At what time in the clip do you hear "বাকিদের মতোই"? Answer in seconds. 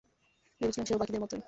0.99-1.39